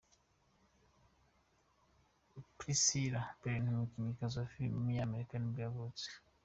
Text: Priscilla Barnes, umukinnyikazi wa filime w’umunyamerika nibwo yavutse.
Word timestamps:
Priscilla 2.57 3.21
Barnes, 3.41 3.71
umukinnyikazi 3.73 4.35
wa 4.37 4.51
filime 4.53 4.75
w’umunyamerika 4.79 5.33
nibwo 5.37 5.61
yavutse. 5.67 6.05